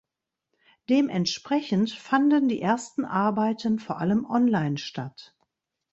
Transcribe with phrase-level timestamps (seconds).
[0.89, 5.37] Dementsprechend fanden die ersten Arbeiten vor allem online statt.